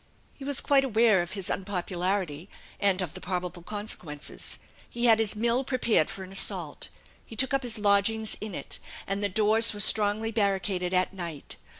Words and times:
He 0.33 0.43
was 0.43 0.61
quite 0.61 0.83
aware 0.83 1.21
of 1.21 1.33
his 1.33 1.47
unpopularity, 1.47 2.49
and 2.79 3.03
of 3.03 3.13
the 3.13 3.21
probable 3.21 3.61
consequences. 3.61 4.57
He 4.89 5.05
had 5.05 5.19
his 5.19 5.35
mill 5.35 5.63
prepared 5.63 6.09
for 6.09 6.23
an 6.23 6.31
assault. 6.31 6.89
He 7.23 7.35
took 7.35 7.53
up 7.53 7.61
his 7.61 7.77
lodgings 7.77 8.35
in 8.41 8.55
it; 8.55 8.79
and 9.05 9.23
the 9.23 9.29
doors 9.29 9.75
were 9.75 9.79
strongly 9.79 10.31
barricaded 10.31 10.91
at 10.91 11.13
night. 11.13 11.57